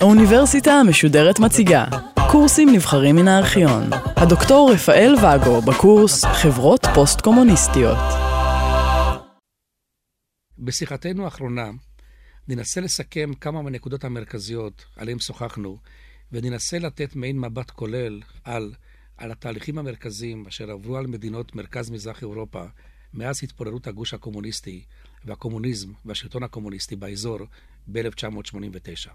[0.00, 1.84] האוניברסיטה המשודרת מציגה
[2.30, 3.82] קורסים נבחרים מן הארכיון.
[4.16, 7.98] הדוקטור רפאל ואגו בקורס חברות פוסט-קומוניסטיות.
[10.58, 11.70] בשיחתנו האחרונה
[12.48, 15.78] ננסה לסכם כמה מהנקודות המרכזיות עליהן שוחחנו,
[16.32, 18.72] וננסה לתת מעין מבט כולל על,
[19.16, 22.64] על התהליכים המרכזיים אשר עברו על מדינות מרכז-מזרח אירופה
[23.14, 24.84] מאז התפוררות הגוש הקומוניסטי
[25.24, 27.38] והקומוניזם והשלטון הקומוניסטי באזור
[27.86, 29.10] ב-1989.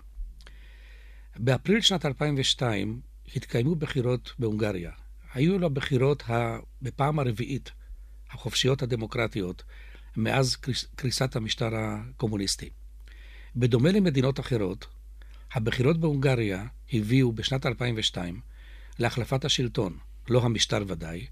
[1.40, 3.02] באפריל שנת 2002
[3.36, 4.92] התקיימו בחירות בהונגריה.
[5.34, 6.24] היו לו בחירות.
[6.82, 7.72] בפעם הרביעית,
[8.30, 9.64] החופשיות הדמוקרטיות,
[10.18, 10.56] מאז
[10.96, 12.70] קריסת המשטר הקומוניסטי.
[13.56, 14.88] בדומה למדינות אחרות,
[15.52, 18.40] הבחירות בהונגריה הביאו בשנת 2002
[19.00, 19.98] להחלפת השלטון,
[20.30, 21.26] לא המשטר ודאי,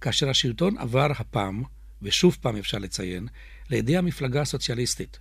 [0.00, 1.62] כאשר השלטון עבר הפעם,
[2.02, 3.28] ושוב פעם אפשר לציין,
[3.70, 5.18] לידי המפלגה הסוציאליסטית,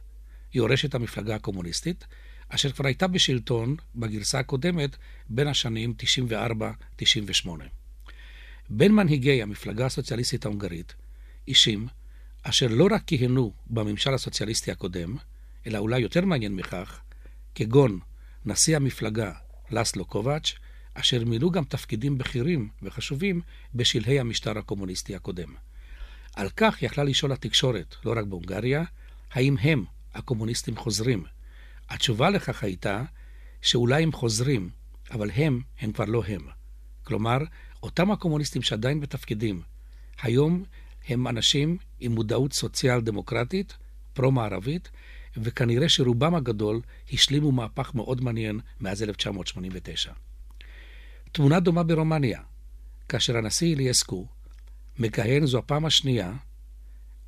[0.53, 2.05] יורשת המפלגה הקומוניסטית,
[2.49, 4.97] אשר כבר הייתה בשלטון בגרסה הקודמת
[5.29, 5.93] בין השנים
[6.99, 7.49] 94-98.
[8.69, 10.95] בין מנהיגי המפלגה הסוציאליסטית ההונגרית,
[11.47, 11.87] אישים
[12.43, 15.15] אשר לא רק כיהנו בממשל הסוציאליסטי הקודם,
[15.67, 17.01] אלא אולי יותר מעניין מכך,
[17.55, 17.99] כגון
[18.45, 19.31] נשיא המפלגה
[19.71, 20.53] לסלו קובץ',
[20.93, 23.41] אשר מילאו גם תפקידים בכירים וחשובים
[23.75, 25.55] בשלהי המשטר הקומוניסטי הקודם.
[26.35, 28.83] על כך יכלה לשאול התקשורת, לא רק בהונגריה,
[29.31, 31.23] האם הם, הקומוניסטים, חוזרים.
[31.89, 33.03] התשובה לכך הייתה
[33.61, 34.69] שאולי הם חוזרים,
[35.11, 36.41] אבל הם, הם כבר לא הם.
[37.03, 37.37] כלומר,
[37.83, 39.61] אותם הקומוניסטים שעדיין בתפקידים,
[40.21, 40.63] היום
[41.07, 43.77] הם אנשים עם מודעות סוציאל-דמוקרטית,
[44.13, 44.89] פרו-מערבית,
[45.37, 46.81] וכנראה שרובם הגדול
[47.13, 50.11] השלימו מהפך מאוד מעניין מאז 1989.
[51.31, 52.41] תמונה דומה ברומניה,
[53.09, 54.27] כאשר הנשיא איליאסקו
[54.99, 56.33] מכהן זו הפעם השנייה,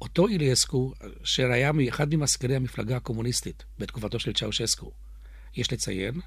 [0.01, 4.91] אותו איליאסקו, אשר היה אחד ממזכירי המפלגה הקומוניסטית בתקופתו של צ'אושסקו.
[5.55, 6.21] יש לציין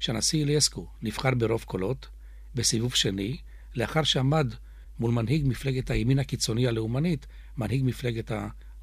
[0.00, 2.08] שהנשיא איליאסקו נבחר ברוב קולות
[2.54, 3.36] בסיבוב שני,
[3.74, 4.54] לאחר שעמד
[4.98, 7.26] מול מנהיג מפלגת הימין הקיצוני הלאומנית,
[7.56, 8.32] מנהיג מפלגת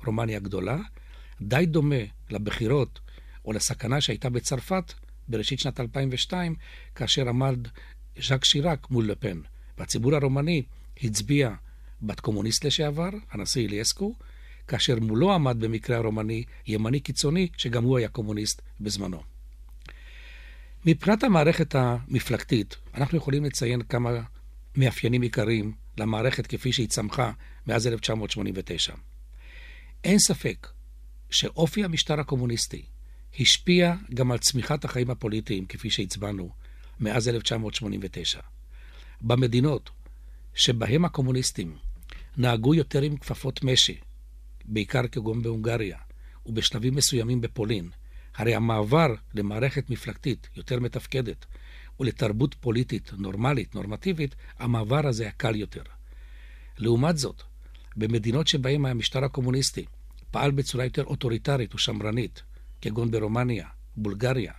[0.01, 0.77] הרומניה הגדולה,
[1.41, 2.99] די דומה לבחירות
[3.45, 4.93] או לסכנה שהייתה בצרפת
[5.27, 6.55] בראשית שנת 2002,
[6.95, 7.67] כאשר עמד
[8.21, 9.41] ז'אק שיראק מול לפן.
[9.77, 10.63] והציבור הרומני
[11.03, 11.51] הצביע
[12.01, 14.15] בת קומוניסט לשעבר, הנשיא איליאסקו,
[14.67, 19.23] כאשר מולו עמד במקרה הרומני ימני קיצוני, שגם הוא היה קומוניסט בזמנו.
[20.85, 24.09] מבחינת המערכת המפלגתית, אנחנו יכולים לציין כמה
[24.75, 27.31] מאפיינים עיקריים למערכת כפי שהיא צמחה
[27.67, 28.93] מאז 1989.
[30.03, 30.67] אין ספק
[31.29, 32.85] שאופי המשטר הקומוניסטי
[33.39, 36.49] השפיע גם על צמיחת החיים הפוליטיים, כפי שהצבענו,
[36.99, 38.39] מאז 1989.
[39.21, 39.89] במדינות
[40.53, 41.75] שבהם הקומוניסטים
[42.37, 43.97] נהגו יותר עם כפפות משי,
[44.65, 45.97] בעיקר כגון בהונגריה,
[46.45, 47.89] ובשלבים מסוימים בפולין,
[48.35, 51.45] הרי המעבר למערכת מפלגתית יותר מתפקדת
[51.99, 55.81] ולתרבות פוליטית נורמלית, נורמטיבית, המעבר הזה היה קל יותר.
[56.77, 57.43] לעומת זאת,
[57.95, 59.85] במדינות שבהן המשטר הקומוניסטי
[60.31, 62.43] פעל בצורה יותר אוטוריטרית ושמרנית,
[62.81, 64.53] כגון ברומניה, בולגריה,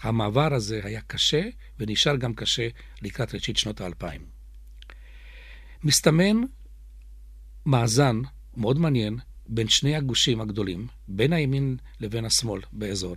[0.00, 1.42] המעבר הזה היה קשה
[1.78, 2.68] ונשאר גם קשה
[3.02, 4.26] לקראת ראשית שנות האלפיים.
[5.84, 6.40] מסתמן
[7.68, 8.20] מאזן
[8.56, 13.16] מאוד מעניין בין שני הגושים הגדולים, בין הימין לבין השמאל באזור,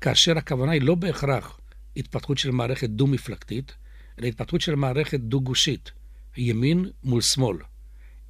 [0.00, 1.60] כאשר הכוונה היא לא בהכרח
[1.96, 3.72] התפתחות של מערכת דו-מפלגתית,
[4.18, 5.90] אלא התפתחות של מערכת דו-גושית,
[6.36, 7.56] ימין מול שמאל.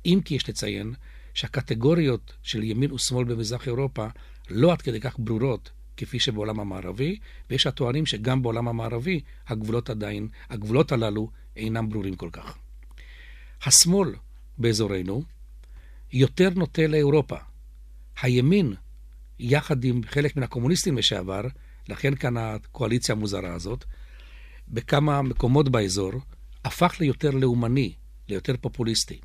[0.07, 0.95] אם כי יש לציין
[1.35, 4.07] שהקטגוריות של ימין ושמאל במזרח אירופה
[4.51, 7.19] לא עד כדי כך ברורות כפי שבעולם המערבי,
[7.51, 12.59] ויש הטוענים שגם בעולם המערבי הגבולות עדיין, הגבולות הללו אינם ברורים כל כך.
[13.63, 14.15] השמאל
[14.59, 15.36] באזורנו
[16.13, 17.37] יותר נוטה לאירופה.
[18.23, 18.75] הימין,
[19.39, 21.43] יחד עם חלק מן הקומוניסטים לשעבר,
[21.89, 23.85] לכן כאן הקואליציה המוזרה הזאת,
[24.69, 26.13] בכמה מקומות באזור,
[26.65, 27.95] הפך ליותר לאומני,
[28.29, 29.21] ליותר פופוליסטי.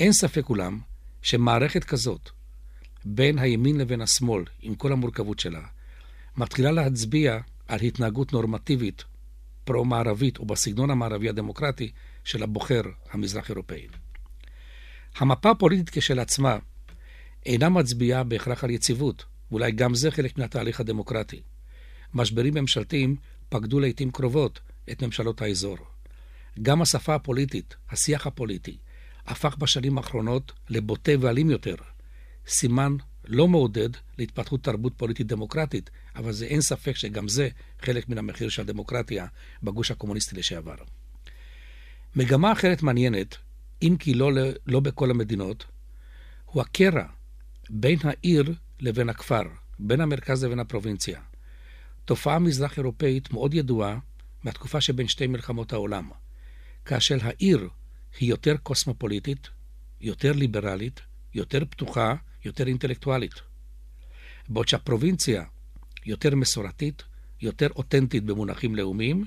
[0.00, 0.78] אין ספק אולם
[1.22, 2.30] שמערכת כזאת,
[3.04, 5.62] בין הימין לבין השמאל, עם כל המורכבות שלה,
[6.36, 7.38] מתחילה להצביע
[7.68, 9.04] על התנהגות נורמטיבית,
[9.64, 11.90] פרו-מערבית או בסגנון המערבי הדמוקרטי
[12.24, 13.86] של הבוחר המזרח-אירופאי.
[15.16, 16.58] המפה הפוליטית כשלעצמה
[17.46, 21.42] אינה מצביעה בהכרח על יציבות, ואולי גם זה חלק מהתהליך הדמוקרטי.
[22.14, 23.16] משברים ממשלתיים
[23.48, 25.76] פקדו לעיתים קרובות את ממשלות האזור.
[26.62, 28.76] גם השפה הפוליטית, השיח הפוליטי,
[29.26, 31.74] הפך בשנים האחרונות לבוטה ואלים יותר.
[32.46, 33.88] סימן לא מעודד
[34.18, 37.48] להתפתחות תרבות פוליטית דמוקרטית, אבל זה אין ספק שגם זה
[37.82, 39.26] חלק מן המחיר של הדמוקרטיה
[39.62, 40.76] בגוש הקומוניסטי לשעבר.
[42.16, 43.36] מגמה אחרת מעניינת
[43.84, 44.30] אם כי לא,
[44.66, 45.64] לא בכל המדינות,
[46.44, 47.04] הוא הקרע
[47.70, 49.42] בין העיר לבין הכפר,
[49.78, 51.20] בין המרכז לבין הפרובינציה.
[52.04, 53.98] תופעה מזרח אירופאית מאוד ידועה
[54.44, 56.10] מהתקופה שבין שתי מלחמות העולם,
[56.84, 57.68] כאשר העיר
[58.18, 59.48] היא יותר קוסמופוליטית,
[60.00, 61.00] יותר ליברלית,
[61.34, 62.14] יותר פתוחה,
[62.44, 63.34] יותר אינטלקטואלית.
[64.48, 65.44] בעוד שהפרובינציה
[66.06, 67.02] יותר מסורתית,
[67.40, 69.24] יותר אותנטית במונחים לאומיים,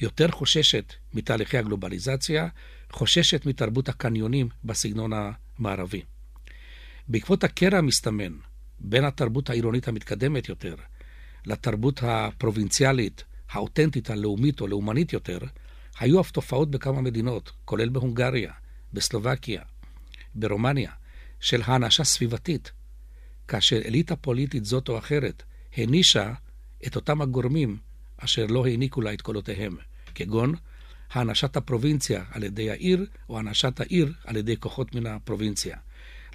[0.00, 2.48] יותר חוששת מתהליכי הגלובליזציה,
[2.94, 5.10] חוששת מתרבות הקניונים בסגנון
[5.58, 6.02] המערבי.
[7.08, 8.32] בעקבות הקרע המסתמן
[8.80, 10.74] בין התרבות העירונית המתקדמת יותר
[11.46, 15.38] לתרבות הפרובינציאלית, האותנטית, הלאומית או לאומנית יותר,
[15.98, 18.52] היו אף תופעות בכמה מדינות, כולל בהונגריה,
[18.92, 19.62] בסלובקיה,
[20.34, 20.92] ברומניה,
[21.40, 22.72] של האנשה סביבתית,
[23.48, 25.42] כאשר אליטה פוליטית זאת או אחרת
[25.76, 26.32] הענישה
[26.86, 27.78] את אותם הגורמים
[28.16, 29.76] אשר לא העניקו לה את קולותיהם,
[30.14, 30.54] כגון
[31.10, 35.76] הענשת הפרובינציה על ידי העיר, או הענשת העיר על ידי כוחות מן הפרובינציה.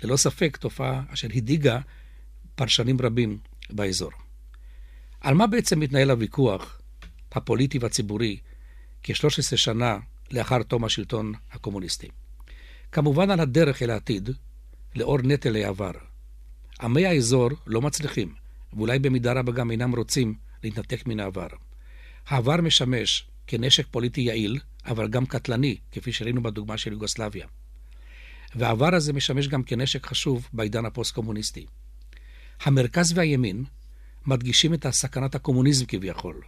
[0.04, 1.80] ללא ספק תופעה אשר הדאיגה
[2.56, 3.38] פרשנים רבים
[3.69, 4.12] באזור.
[5.21, 6.81] על מה בעצם מתנהל הוויכוח
[7.31, 8.38] הפוליטי והציבורי
[9.04, 9.98] כ-13 שנה
[10.31, 12.07] לאחר תום השלטון הקומוניסטי?
[12.92, 14.30] כמובן על הדרך אל העתיד,
[14.95, 15.92] לאור נטל העבר.
[16.81, 18.33] עמי האזור לא מצליחים,
[18.74, 21.48] ואולי במידה רבה גם אינם רוצים להתנתק מן העבר.
[22.27, 27.48] העבר משמש כנשק פוליטי יעיל, אבל גם קטלני, כפי שראינו בדוגמה של יוגוסלביה.
[28.56, 31.66] והעבר הזה משמש גם כנשק חשוב בעידן הפוסט-קומוניסטי.
[32.62, 33.63] המרכז והימין
[34.25, 36.42] מדגישים את סכנת הקומוניזם כביכול,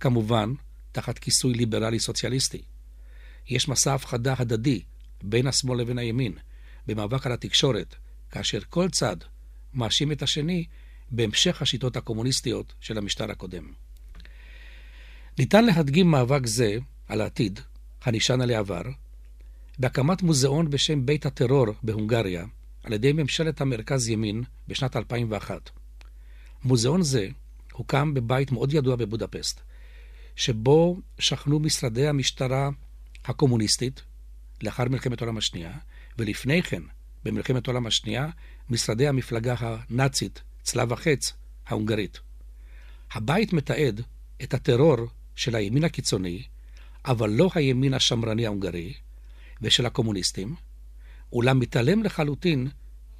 [0.00, 0.52] כמובן
[0.92, 2.62] תחת כיסוי ליברלי סוציאליסטי.
[3.48, 4.82] יש מסע הפחדה הדדי
[5.22, 6.32] בין השמאל לבין הימין
[6.86, 7.94] במאבק על התקשורת,
[8.30, 9.16] כאשר כל צד
[9.74, 10.64] מאשים את השני
[11.10, 13.85] בהמשך השיטות הקומוניסטיות של המשטר הקודם.
[15.38, 16.76] ניתן להדגים מאבק זה
[17.08, 17.60] על העתיד,
[18.02, 18.82] הנשען על העבר,
[19.78, 22.44] בהקמת מוזיאון בשם בית הטרור בהונגריה,
[22.82, 25.70] על ידי ממשלת המרכז ימין בשנת 2001.
[26.64, 27.28] מוזיאון זה
[27.72, 29.60] הוקם בבית מאוד ידוע בבודפסט,
[30.36, 32.70] שבו שכנו משרדי המשטרה
[33.24, 34.02] הקומוניסטית
[34.62, 35.72] לאחר מלחמת העולם השנייה,
[36.18, 36.82] ולפני כן,
[37.24, 38.28] במלחמת העולם השנייה,
[38.70, 41.32] משרדי המפלגה הנאצית, צלב החץ,
[41.66, 42.20] ההונגרית.
[43.12, 44.00] הבית מתעד
[44.42, 44.96] את הטרור
[45.36, 46.42] של הימין הקיצוני,
[47.04, 48.94] אבל לא הימין השמרני ההונגרי,
[49.62, 50.54] ושל הקומוניסטים,
[51.32, 52.68] אולם מתעלם לחלוטין,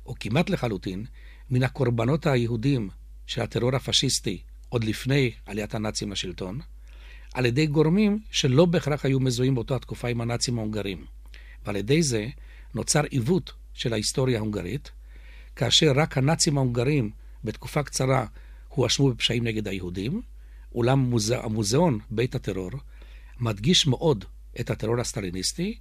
[0.07, 1.05] או כמעט לחלוטין,
[1.51, 2.91] מן הקורבנות היהודים
[3.27, 6.61] של הטרור הפשיסטי עוד לפני עליית הנאצים לשלטון,
[7.35, 11.05] על ידי גורמים שלא בהכרח היו מזוהים באותה התקופה עם הנאצים ההונגרים.
[11.65, 12.29] ועל ידי זה
[12.75, 14.91] נוצר עיוות של ההיסטוריה ההונגרית,
[15.57, 17.11] כאשר רק הנאצים ההונגרים
[17.45, 18.27] בתקופה קצרה
[18.69, 20.23] הואשמו בפשעים נגד היהודים,
[20.76, 22.70] אולם מוזה, המוזיאון, בית הטרור,
[23.40, 24.25] מדגיש מאוד
[24.61, 25.78] את הטרור הסטליניסטי,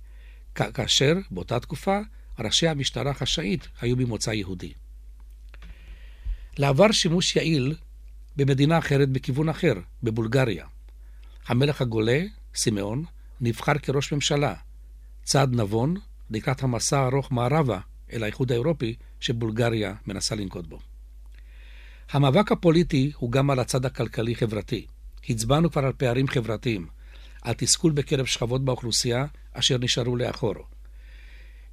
[0.55, 1.99] כאשר באותה תקופה
[2.39, 4.73] ראשי המשטרה החשאית היו ממוצא יהודי.
[6.57, 7.75] לעבר שימוש יעיל
[8.35, 10.65] במדינה אחרת בכיוון אחר, בבולגריה.
[11.47, 12.21] המלך הגולה,
[12.55, 13.05] סימאון,
[13.41, 14.53] נבחר כראש ממשלה,
[15.23, 15.95] צעד נבון
[16.29, 17.79] לקראת המסע הארוך מערבה
[18.13, 20.79] אל האיחוד האירופי שבולגריה מנסה לנקוט בו.
[22.11, 24.85] המאבק הפוליטי הוא גם על הצד הכלכלי-חברתי.
[25.29, 26.87] הצבענו כבר על פערים חברתיים,
[27.41, 30.53] על תסכול בקרב שכבות באוכלוסייה אשר נשארו לאחור.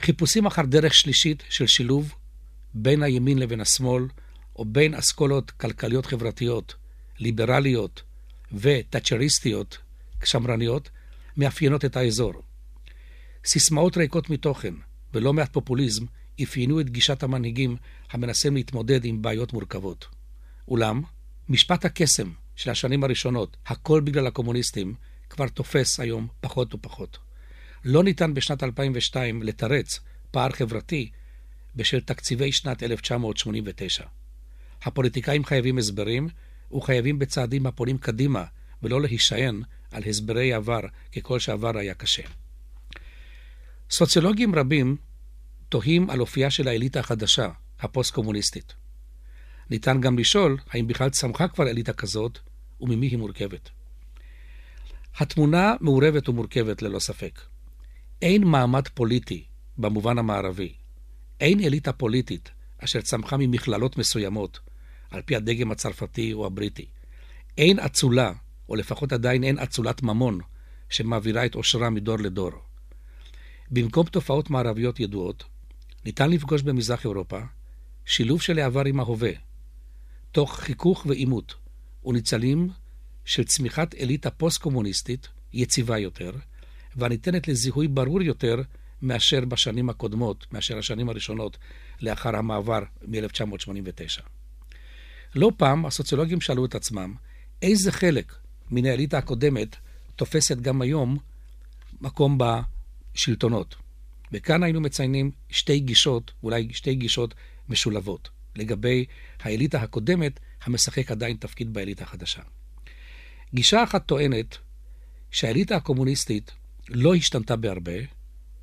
[0.03, 2.15] חיפושים אחר דרך שלישית של שילוב
[2.75, 4.05] בין הימין לבין השמאל,
[4.57, 6.75] או בין אסכולות כלכליות חברתיות,
[7.19, 8.03] ליברליות
[8.53, 9.79] ותאצ'ריסטיות,
[10.25, 10.91] שמרניות,
[11.37, 12.33] מאפיינות את האזור.
[13.45, 14.75] סיסמאות ריקות מתוכן
[15.15, 16.05] ולא מעט פופוליזם
[16.43, 17.77] אפיינו את גישת המנהיגים
[18.11, 20.22] המנסים להתמודד עם בעיות מורכבות.
[20.69, 21.03] אולם,
[21.49, 24.95] משפט הקסם של השנים הראשונות, הכל בגלל הקומוניסטים,
[25.31, 27.19] כבר תופס היום פחות ופחות.
[27.85, 30.01] לא ניתן בשנת 2002 לתרץ
[30.31, 31.11] פער חברתי
[31.77, 34.05] בשל תקציבי שנת 1989.
[34.83, 36.29] הפוליטיקאים חייבים הסברים,
[36.73, 38.45] וחייבים בצעדים הפונים קדימה,
[38.83, 40.81] ולא להישען על הסברי עבר
[41.17, 42.23] ככל שעבר היה קשה.
[43.91, 44.97] סוציולוגים רבים
[45.69, 47.49] תוהים על אופייה של האליטה החדשה,
[47.81, 48.82] הפוסט-קומוניסטית.
[49.73, 52.39] ניתן גם לשאול האם בכלל צמחה כבר אליטה כזאת,
[52.81, 53.71] וממי היא מורכבת.
[55.17, 57.41] התמונה מעורבת ומורכבת ללא ספק.
[58.23, 59.45] אין מעמד פוליטי
[59.79, 60.73] במובן המערבי.
[61.41, 64.61] אין אליטה פוליטית אשר צמחה ממכללות מסוימות,
[65.11, 66.87] על פי הדגם הצרפתי או הבריטי.
[67.59, 68.33] אין אצולה,
[68.69, 70.41] או לפחות עדיין אין אצולת ממון,
[70.89, 72.51] שמעבירה את עושרה מדור לדור.
[73.71, 75.45] במקום תופעות מערביות ידועות,
[76.05, 77.39] ניתן לפגוש במזרח אירופה
[78.07, 79.33] שילוב של העבר עם ההווה,
[80.33, 81.55] תוך חיכוך ועימות,
[82.05, 82.69] וניצלים
[83.25, 86.33] של צמיחת אליטה פוסט-קומוניסטית יציבה יותר,
[86.97, 88.63] והניתנת לזיהוי ברור יותר
[89.03, 91.59] מאשר בשנים הקודמות, מאשר השנים הראשונות
[92.01, 94.23] לאחר המעבר מ-1989.
[95.35, 97.15] לא פעם הסוציולוגים שאלו את עצמם,
[97.63, 98.35] איזה חלק
[98.71, 99.77] מן האליטה הקודמת
[100.17, 101.19] תופסת גם היום
[102.01, 103.75] מקום בשלטונות.
[104.33, 107.35] וכאן היינו מציינים שתי גישות, אולי שתי גישות
[107.69, 109.05] משולבות, לגבי
[109.41, 112.43] האליטה הקודמת המשחק עדיין תפקיד באליטה החדשה.
[113.55, 114.59] גישה אחת טוענת
[115.31, 116.53] שהאליטה הקומוניסטית
[116.89, 117.93] לא השתנתה בהרבה,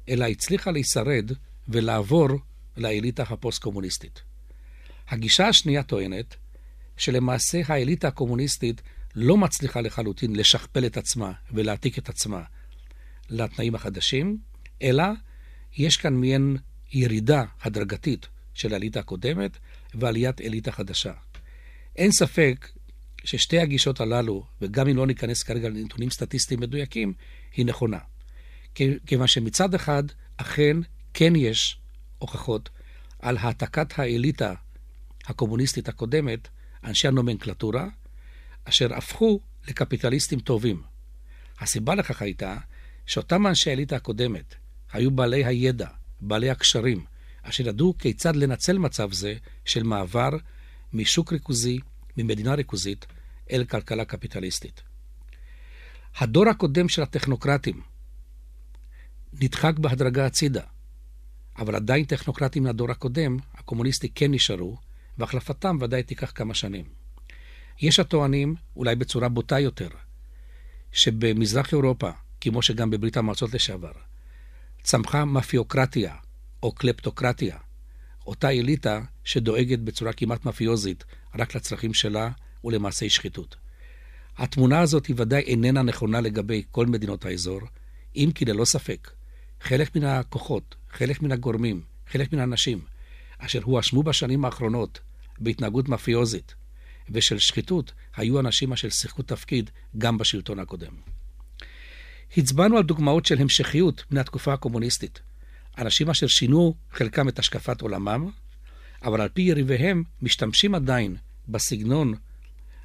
[0.09, 1.31] אלא הצליחה להישרד
[1.67, 2.27] ולעבור
[2.77, 4.21] לאליטה הפוסט-קומוניסטית.
[5.09, 6.35] הגישה השנייה טוענת
[6.97, 8.81] שלמעשה האליטה הקומוניסטית
[9.15, 12.43] לא מצליחה לחלוטין לשכפל את עצמה ולהעתיק את עצמה
[13.29, 14.37] לתנאים החדשים,
[14.81, 15.03] אלא
[15.77, 16.57] יש כאן מעין
[16.91, 19.57] ירידה הדרגתית של האליטה הקודמת
[19.93, 21.13] ועליית אליטה חדשה.
[21.95, 22.69] אין ספק
[23.23, 27.13] ששתי הגישות הללו, וגם אם לא ניכנס כרגע לנתונים סטטיסטיים מדויקים,
[27.55, 27.99] היא נכונה.
[29.05, 30.03] כיוון שמצד אחד,
[30.37, 30.77] אכן
[31.13, 31.79] כן יש
[32.17, 32.69] הוכחות
[33.19, 34.53] על העתקת האליטה
[35.25, 36.47] הקומוניסטית הקודמת,
[36.83, 37.87] אנשי הנומנקלטורה,
[38.65, 40.83] אשר הפכו לקפיטליסטים טובים.
[41.59, 42.57] הסיבה לכך הייתה
[43.05, 44.55] שאותם אנשי האליטה הקודמת
[44.93, 45.87] היו בעלי הידע,
[46.21, 47.05] בעלי הקשרים,
[47.49, 49.33] אשר ידעו כיצד לנצל מצב זה
[49.65, 50.29] של מעבר
[50.93, 51.79] משוק ריכוזי,
[52.17, 53.05] ממדינה ריכוזית,
[53.51, 54.81] אל כלכלה קפיטליסטית.
[56.17, 57.81] הדור הקודם של הטכנוקרטים
[59.33, 60.63] נדחק בהדרגה הצידה,
[61.57, 64.77] אבל עדיין טכנוקרטים מהדור הקודם, הקומוניסטי, כן נשארו,
[65.17, 66.85] והחלפתם ודאי תיקח כמה שנים.
[67.81, 69.89] יש הטוענים, אולי בצורה בוטה יותר,
[70.91, 72.09] שבמזרח אירופה,
[72.41, 73.91] כמו שגם בברית המועצות לשעבר,
[74.83, 76.15] צמחה מאפיוקרטיה
[76.63, 77.57] או קלפטוקרטיה,
[78.27, 81.03] אותה אליטה שדואגת בצורה כמעט מאפיוזית
[81.35, 82.29] רק לצרכים שלה
[82.63, 83.55] ולמעשי שחיתות.
[84.37, 87.61] התמונה הזאת היא ודאי איננה נכונה לגבי כל מדינות האזור,
[88.15, 89.11] אם כי ללא ספק,
[89.61, 92.81] חלק מן הכוחות, חלק מן הגורמים, חלק מן האנשים,
[93.37, 94.99] אשר הואשמו בשנים האחרונות
[95.39, 96.55] בהתנהגות מאפיוזית
[97.09, 100.93] ושל שחיתות, היו אנשים אשר שיחקו תפקיד גם בשלטון הקודם.
[102.37, 105.21] הצבענו על דוגמאות של המשכיות מן התקופה הקומוניסטית.
[105.79, 108.29] אנשים אשר שינו חלקם את השקפת עולמם,
[109.03, 111.15] אבל על פי יריביהם משתמשים עדיין
[111.47, 112.13] בסגנון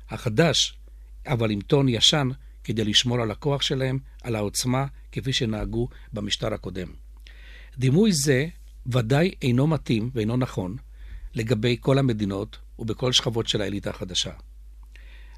[0.09, 0.79] החדש,
[1.27, 2.29] אבל עם טון ישן,
[2.65, 6.89] כדי לשמור על הכוח שלהם, על העוצמה, כפי שנהגו במשטר הקודם.
[7.79, 8.47] דימוי זה
[8.87, 10.77] ודאי אינו מתאים ואינו נכון
[11.35, 14.31] לגבי כל המדינות ובכל שכבות של האליטה החדשה.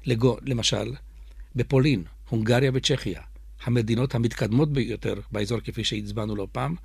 [0.05, 0.93] לגו, למשל,
[1.55, 3.21] בפולין, הונגריה וצ'כיה,
[3.63, 6.75] המדינות המתקדמות ביותר באזור כפי שהצבענו לא פעם,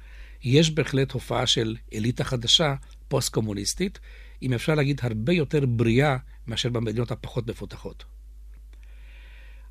[0.44, 2.74] יש בהחלט הופעה של אליטה חדשה,
[3.08, 3.98] פוסט-קומוניסטית,
[4.42, 8.04] אם אפשר להגיד הרבה יותר בריאה מאשר במדינות הפחות מפותחות.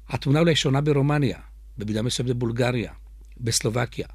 [0.09, 1.39] התמונה אולי שונה ברומניה,
[1.77, 2.93] במידה מסוימת בבולגריה,
[3.37, 4.07] בסלובקיה,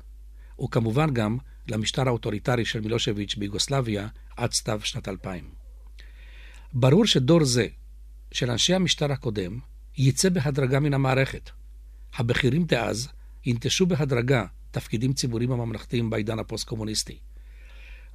[0.64, 5.50] וכמובן גם למשטר האוטוריטרי של מילושביץ' ביוגוסלביה עד סתיו שנת 2000.
[6.72, 7.66] ברור שדור זה
[8.32, 9.58] של אנשי המשטר הקודם
[9.98, 11.50] יצא בהדרגה מן המערכת.
[12.14, 13.08] הבכירים דאז
[13.46, 14.44] ינטשו בהדרגה
[14.76, 17.18] תפקידים ציבוריים וממלכתיים בעידן הפוסט-קומוניסטי.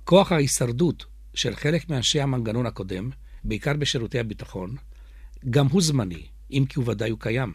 [0.03, 3.09] כוח ההישרדות של חלק מאנשי המנגנון הקודם,
[3.43, 4.75] בעיקר בשירותי הביטחון,
[5.49, 7.53] גם הוא זמני, אם כי הוא ודאי הוא קיים.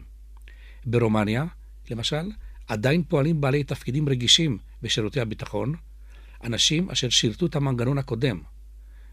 [0.85, 1.45] ברומניה,
[1.91, 2.31] למשל,
[2.67, 5.75] עדיין פועלים בעלי תפקידים רגישים בשירותי הביטחון,
[6.43, 8.41] אנשים אשר שירתו את המנגנון הקודם.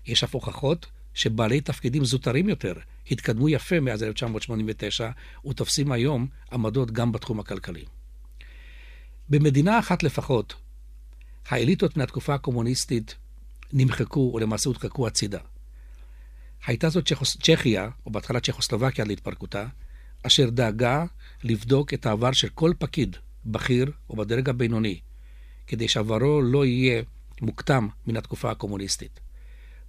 [0.06, 2.74] יש אף הוכחות שבעלי תפקידים זוטרים יותר
[3.10, 5.10] התקדמו יפה מאז 1989
[5.46, 7.84] ותופסים היום עמדות גם בתחום הכלכלי.
[9.28, 10.54] במדינה אחת לפחות,
[11.48, 13.14] האליטות מהתקופה הקומוניסטית
[13.72, 15.38] נמחקו או למעשה הודחקו הצידה.
[16.66, 17.12] הייתה זאת
[17.42, 19.66] צ'כיה, או בהתחלה צ'כוסלובקיה להתפרקותה,
[20.22, 21.04] אשר דאגה
[21.42, 23.16] לבדוק את העבר של כל פקיד,
[23.46, 25.00] בכיר או בדרג הבינוני,
[25.66, 27.02] כדי שעברו לא יהיה
[27.40, 29.20] מוקטם מן התקופה הקומוניסטית.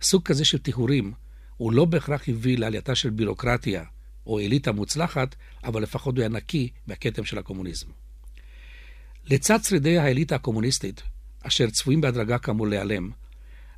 [0.02, 1.14] סוג כזה של טיהורים
[1.58, 3.84] הוא לא בהכרח הביא לעלייתה של בירוקרטיה
[4.28, 7.88] או אליטה מוצלחת, אבל לפחות הוא היה נקי מהכתם של הקומוניזם.
[9.30, 11.04] לצד שרידי האליטה הקומוניסטית,
[11.42, 13.12] אשר צפויים בהדרגה כאמור להיעלם,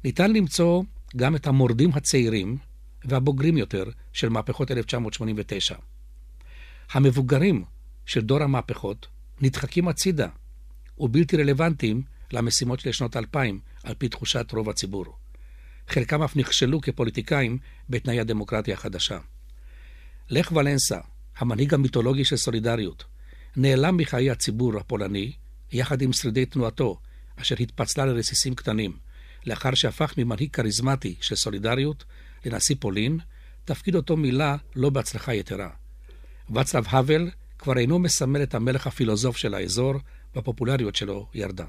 [0.03, 0.83] ניתן למצוא
[1.15, 2.57] גם את המורדים הצעירים
[3.05, 5.75] והבוגרים יותר של מהפכות 1989.
[6.91, 7.63] המבוגרים
[8.05, 9.07] של דור המהפכות
[9.41, 10.27] נדחקים הצידה
[10.97, 12.01] ובלתי רלוונטיים
[12.31, 15.05] למשימות של שנות 2000, על פי תחושת רוב הציבור.
[15.87, 17.57] חלקם אף נכשלו כפוליטיקאים
[17.89, 19.19] בתנאי הדמוקרטיה החדשה.
[20.29, 20.99] לך ולנסה,
[21.37, 23.05] המנהיג המיתולוגי של סולידריות,
[23.57, 25.31] נעלם מחיי הציבור הפולני,
[25.71, 26.99] יחד עם שרידי תנועתו,
[27.35, 28.97] אשר התפצלה לרסיסים קטנים,
[29.45, 32.03] לאחר שהפך ממנהיג כריזמטי של סולידריות
[32.45, 33.19] לנשיא פולין,
[33.65, 34.45] תפקיד אותו מילא
[34.75, 35.69] לא בהצלחה יתרה.
[36.49, 39.93] ואצלב האוול כבר אינו מסמל את המלך הפילוסוף של האזור,
[40.35, 41.65] והפופולריות שלו ירדה.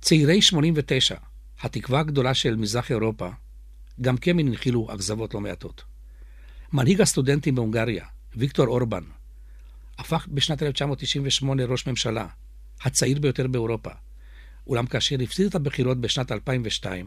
[0.00, 1.16] צעירי 89,
[1.60, 3.28] התקווה הגדולה של מזרח אירופה,
[4.00, 5.84] גם כן הנחילו אכזבות לא מעטות.
[6.72, 9.04] מנהיג הסטודנטים בהונגריה, ויקטור אורבן,
[9.98, 12.26] הפך בשנת 1998 ראש ממשלה,
[12.82, 13.90] הצעיר ביותר באירופה.
[14.66, 17.06] אולם כאשר הפסיד את הבחירות בשנת 2002,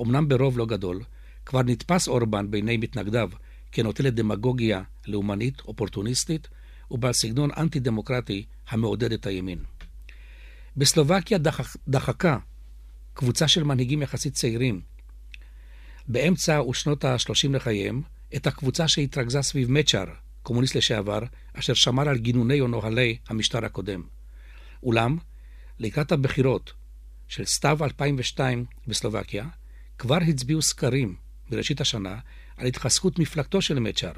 [0.00, 1.02] אמנם ברוב לא גדול,
[1.46, 3.30] כבר נתפס אורבן בעיני מתנגדיו
[3.72, 6.48] כנוטה לדמגוגיה לאומנית, אופורטוניסטית,
[6.90, 9.58] ובעל סגנון אנטי-דמוקרטי המעודד את הימין.
[10.76, 12.38] בסלובקיה דחק, דחקה
[13.14, 14.80] קבוצה של מנהיגים יחסית צעירים,
[16.08, 18.02] באמצע ושנות ה-30 לחייהם,
[18.36, 20.06] את הקבוצה שהתרכזה סביב מצ'אר,
[20.42, 21.20] קומוניסט לשעבר,
[21.52, 24.02] אשר שמר על גינוני או נוהלי המשטר הקודם.
[24.82, 25.18] אולם,
[25.78, 26.72] לקראת הבחירות
[27.28, 29.48] של סתיו 2002 בסלובקיה,
[29.98, 31.16] כבר הצביעו סקרים
[31.50, 32.18] בראשית השנה
[32.56, 34.12] על התחזקות מפלגתו של מצ'אר,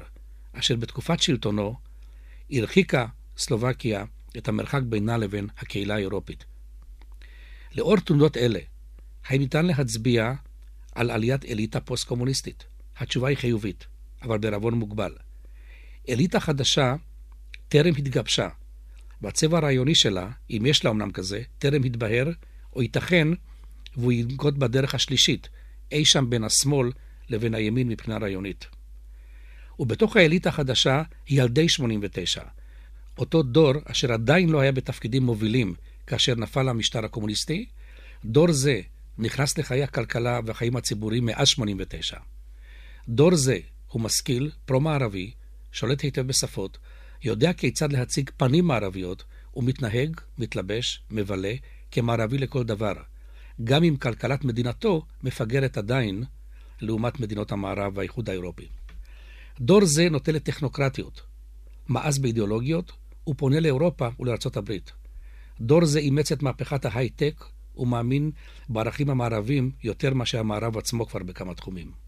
[0.53, 1.75] אשר בתקופת שלטונו
[2.51, 3.05] הרחיקה
[3.37, 4.05] סלובקיה
[4.37, 6.45] את המרחק בינה לבין הקהילה האירופית.
[7.75, 8.59] לאור תנודות אלה,
[9.25, 10.33] האם ניתן להצביע
[10.95, 12.65] על עליית אליטה פוסט-קומוניסטית?
[12.97, 13.85] התשובה היא חיובית,
[14.21, 15.15] אבל בערבון מוגבל.
[16.09, 16.95] אליטה חדשה
[17.69, 18.47] טרם התגבשה,
[19.21, 22.31] והצבע הרעיוני שלה, אם יש לה אמנם כזה, טרם התבהר,
[22.73, 23.27] או ייתכן
[23.97, 25.49] והוא ינקוט בדרך השלישית,
[25.91, 26.91] אי שם בין השמאל
[27.29, 28.67] לבין הימין מבחינה רעיונית.
[29.79, 32.43] ובתוך האליטה החדשה ילדי 89,
[33.17, 35.73] אותו דור אשר עדיין לא היה בתפקידים מובילים
[36.07, 37.65] כאשר נפל המשטר הקומוניסטי,
[38.25, 38.81] דור זה
[39.17, 42.17] נכנס לחיי הכלכלה והחיים הציבוריים מאז 89.
[43.09, 45.31] דור זה הוא משכיל, פרו-מערבי,
[45.75, 46.77] שולט היטב בשפות,
[47.23, 49.23] יודע כיצד להציג פנים מערביות,
[49.55, 51.53] ומתנהג, מתלבש, מבלה,
[51.91, 52.93] כמערבי לכל דבר,
[53.63, 56.23] גם אם כלכלת מדינתו מפגרת עדיין
[56.81, 58.67] לעומת מדינות המערב והאיחוד האירופי.
[59.59, 61.21] דור זה נוטה לטכנוקרטיות,
[61.89, 62.91] מאס באידיאולוגיות,
[63.29, 64.91] ופונה לאירופה ולארצות הברית.
[65.61, 67.45] דור זה אימץ את מהפכת ההייטק
[67.77, 68.31] ומאמין
[68.69, 72.04] בערכים המערבים יותר מאשר המערב עצמו כבר בכמה תחומים.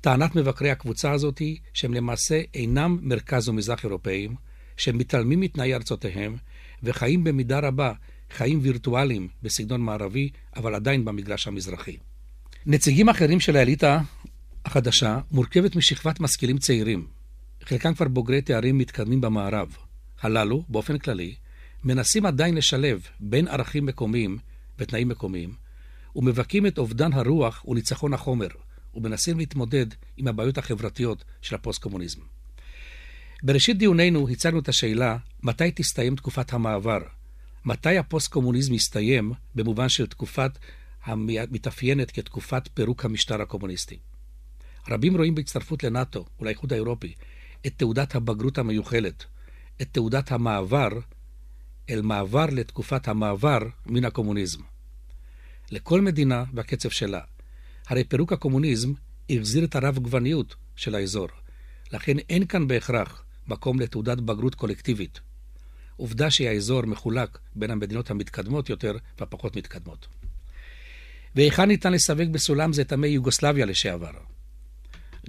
[0.00, 4.34] טענת מבקרי הקבוצה הזאת היא שהם למעשה אינם מרכז ומזרח אירופאים,
[4.76, 6.36] שהם מתעלמים מתנאי ארצותיהם
[6.82, 7.92] וחיים במידה רבה
[8.30, 11.96] חיים וירטואליים בסגנון מערבי, אבל עדיין במגרש המזרחי.
[12.66, 14.00] נציגים אחרים של האליטה
[14.64, 17.06] החדשה מורכבת משכבת משכילים צעירים,
[17.64, 19.76] חלקם כבר בוגרי תארים מתקדמים במערב.
[20.22, 21.34] הללו, באופן כללי,
[21.84, 24.38] מנסים עדיין לשלב בין ערכים מקומיים
[24.78, 25.52] ותנאים מקומיים,
[26.16, 28.48] ומבכים את אובדן הרוח וניצחון החומר,
[28.98, 32.20] ומנסים להתמודד עם הבעיות החברתיות של הפוסט-קומוניזם.
[33.42, 36.98] בראשית דיוננו הצגנו את השאלה מתי תסתיים תקופת המעבר,
[37.64, 40.50] מתי הפוסט-קומוניזם יסתיים במובן של תקופה
[41.04, 43.98] המתאפיינת כתקופת פירוק המשטר הקומוניסטי.
[44.88, 47.14] רבים רואים בהצטרפות לנאט"ו ולאיחוד האירופי
[47.66, 49.24] את תעודת הבגרות המיוחלת,
[49.82, 50.88] את תעודת המעבר
[51.90, 54.60] אל מעבר לתקופת המעבר מן הקומוניזם.
[55.70, 57.20] לכל מדינה והקצב שלה.
[57.88, 58.92] הרי פירוק הקומוניזם
[59.30, 61.28] החזיר את הרב-גווניות של האזור,
[61.92, 65.20] לכן אין כאן בהכרח מקום לתעודת בגרות קולקטיבית.
[65.96, 70.06] עובדה שהאזור מחולק בין המדינות המתקדמות יותר והפחות מתקדמות.
[71.34, 74.10] והיכן ניתן לסווג בסולם זה את עמי יוגוסלביה לשעבר?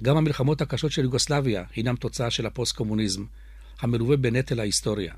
[0.02, 3.24] גם המלחמות הקשות של יוגוסלביה הינם תוצאה של הפוסט-קומוניזם,
[3.80, 5.14] המלווה בנטל ההיסטוריה.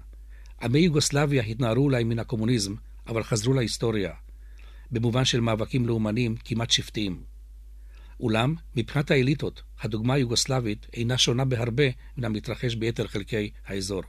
[0.62, 2.74] עמי יוגוסלביה התנערו אולי מן הקומוניזם,
[3.06, 4.12] אבל חזרו להיסטוריה,
[4.90, 7.31] במובן של מאבקים לאומניים כמעט שבטיים.
[8.22, 11.84] אולם, מבחינת האליטות, הדוגמה היוגוסלבית אינה שונה בהרבה
[12.16, 14.02] מן המתרחש ביתר חלקי האזור.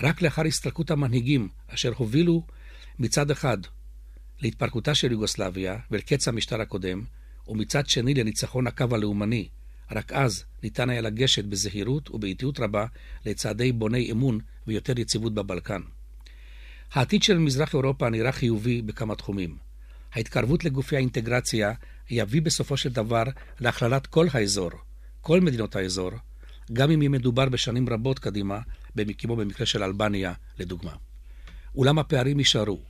[0.00, 2.46] רק לאחר הסתלקות המנהיגים אשר הובילו
[2.98, 3.58] מצד אחד
[4.40, 7.02] להתפרקותה של יוגוסלביה ולקץ המשטר הקודם,
[7.48, 9.48] ומצד שני לניצחון הקו הלאומני,
[9.90, 12.86] רק אז ניתן היה לגשת בזהירות ובאיטיות רבה
[13.26, 15.80] לצעדי בוני אמון ויותר יציבות בבלקן.
[16.92, 19.56] העתיד של מזרח אירופה נראה חיובי בכמה תחומים.
[20.12, 21.72] ההתקרבות לגופי האינטגרציה
[22.10, 23.22] יביא בסופו של דבר
[23.60, 24.70] להכללת כל האזור,
[25.20, 26.10] כל מדינות האזור,
[26.72, 28.60] גם אם יהיה מדובר בשנים רבות קדימה,
[29.18, 30.92] כמו במקרה של אלבניה, לדוגמה.
[31.74, 32.80] אולם הפערים יישארו,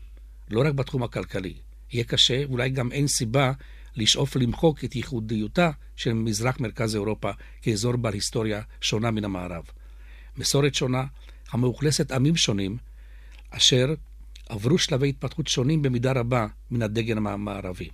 [0.50, 1.54] לא רק בתחום הכלכלי.
[1.92, 3.52] יהיה קשה, אולי גם אין סיבה
[3.96, 7.30] לשאוף למחוק את ייחודיותה של מזרח-מרכז אירופה
[7.62, 9.64] כאזור בעל היסטוריה שונה מן המערב.
[10.36, 11.04] מסורת שונה,
[11.52, 12.76] המאוכלסת עמים שונים,
[13.50, 13.94] אשר
[14.48, 17.88] עברו שלבי התפתחות שונים במידה רבה מן הדגן המערבי.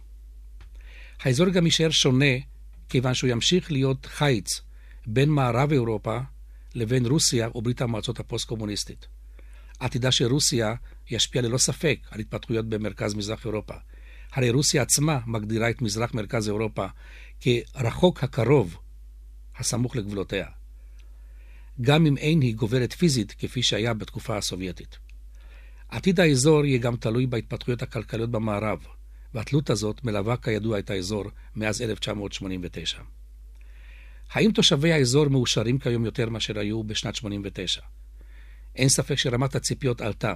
[1.21, 2.35] האזור גם יישאר שונה,
[2.89, 4.61] כיוון שהוא ימשיך להיות חיץ
[5.07, 6.19] בין מערב אירופה
[6.75, 9.07] לבין רוסיה וברית המועצות הפוסט-קומוניסטית.
[9.81, 10.75] עתידה של רוסיה
[11.11, 13.75] ישפיע ללא ספק על התפתחויות במרכז-מזרח אירופה.
[14.33, 16.87] הרי רוסיה עצמה מגדירה את מזרח-מרכז אירופה
[17.41, 18.77] כרחוק הקרוב,
[19.57, 20.47] הסמוך לגבולותיה.
[21.81, 24.99] גם אם אין היא גוברת פיזית כפי שהיה בתקופה הסובייטית.
[25.89, 28.79] עתיד האזור יהיה גם תלוי בהתפתחויות הכלכליות במערב,
[29.35, 31.25] והתלות הזאת מלווה כידוע את האזור
[31.57, 32.99] מאז 1989.
[34.31, 37.81] האם תושבי האזור מאושרים כיום יותר מאשר היו בשנת 89?
[38.77, 40.35] אין ספק שרמת הציפיות עלתה.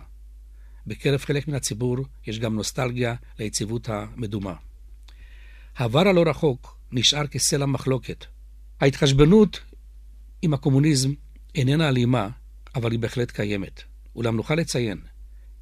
[0.87, 4.55] בקרב חלק מן הציבור יש גם נוסטלגיה ליציבות המדומה.
[5.77, 8.25] העבר הלא רחוק נשאר כסלע מחלוקת.
[8.81, 9.61] ההתחשבנות
[10.43, 11.11] עם הקומוניזם
[11.55, 12.29] איננה אלימה,
[12.75, 13.83] אבל היא בהחלט קיימת.
[14.17, 15.01] אולם נוכל לציין,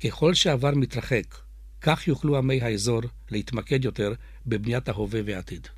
[0.05, 1.35] ככל שהעבר מתרחק,
[1.81, 4.13] כך יוכלו עמי האזור להתמקד יותר
[4.47, 5.69] בבניית ההווה והעתיד.